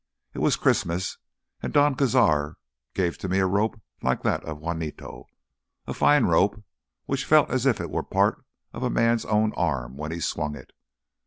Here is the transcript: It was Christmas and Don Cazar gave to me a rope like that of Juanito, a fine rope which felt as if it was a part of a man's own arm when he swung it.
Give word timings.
It 0.33 0.39
was 0.39 0.55
Christmas 0.55 1.19
and 1.61 1.71
Don 1.71 1.93
Cazar 1.93 2.55
gave 2.95 3.19
to 3.19 3.29
me 3.29 3.37
a 3.37 3.45
rope 3.45 3.79
like 4.01 4.23
that 4.23 4.43
of 4.45 4.57
Juanito, 4.57 5.27
a 5.85 5.93
fine 5.93 6.23
rope 6.25 6.63
which 7.05 7.23
felt 7.25 7.51
as 7.51 7.67
if 7.67 7.79
it 7.79 7.91
was 7.91 8.01
a 8.01 8.11
part 8.11 8.43
of 8.73 8.81
a 8.81 8.89
man's 8.89 9.25
own 9.25 9.53
arm 9.53 9.97
when 9.97 10.11
he 10.11 10.19
swung 10.19 10.55
it. 10.55 10.71